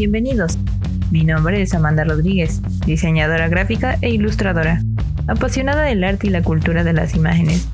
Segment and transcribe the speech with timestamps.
[0.00, 0.56] Bienvenidos.
[1.10, 4.80] Mi nombre es Amanda Rodríguez, diseñadora gráfica e ilustradora,
[5.26, 7.68] apasionada del arte y la cultura de las imágenes.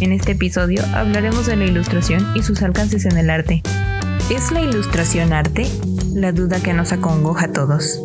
[0.00, 3.62] En este episodio hablaremos de la ilustración y sus alcances en el arte.
[4.30, 5.66] ¿Es la ilustración arte?
[6.12, 7.98] La duda que nos acongoja a todos.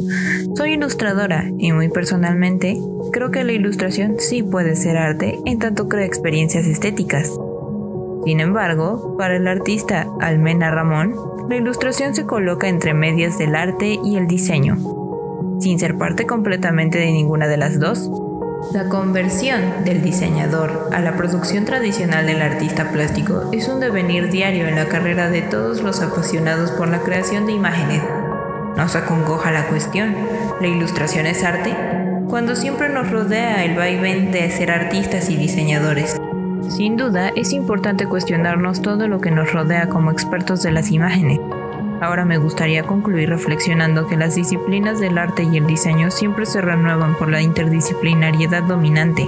[0.56, 2.78] Soy ilustradora y muy personalmente
[3.12, 7.30] creo que la ilustración sí puede ser arte en tanto crea experiencias estéticas.
[8.26, 11.16] Sin embargo, para el artista Almena Ramón,
[11.48, 14.78] la ilustración se coloca entre medias del arte y el diseño,
[15.60, 18.12] sin ser parte completamente de ninguna de las dos.
[18.74, 24.68] La conversión del diseñador a la producción tradicional del artista plástico es un devenir diario
[24.68, 28.04] en la carrera de todos los apasionados por la creación de imágenes.
[28.76, 30.14] Nos acongoja la cuestión,
[30.60, 31.74] ¿la ilustración es arte?
[32.28, 36.20] Cuando siempre nos rodea el vaivén de ser artistas y diseñadores.
[36.70, 41.40] Sin duda, es importante cuestionarnos todo lo que nos rodea como expertos de las imágenes.
[42.00, 46.62] Ahora me gustaría concluir reflexionando que las disciplinas del arte y el diseño siempre se
[46.62, 49.28] renuevan por la interdisciplinariedad dominante.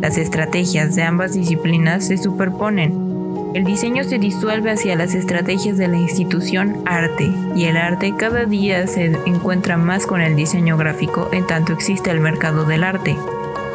[0.00, 3.50] Las estrategias de ambas disciplinas se superponen.
[3.52, 8.44] El diseño se disuelve hacia las estrategias de la institución arte y el arte cada
[8.44, 13.16] día se encuentra más con el diseño gráfico en tanto existe el mercado del arte.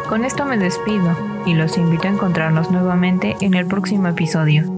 [0.08, 1.18] Con esto me despido
[1.48, 4.75] y los invito a encontrarnos nuevamente en el próximo episodio.